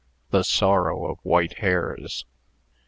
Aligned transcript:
THE 0.31 0.41
SORROW 0.41 1.11
OF 1.11 1.19
WHITE 1.21 1.59
HAIRS. 1.59 2.25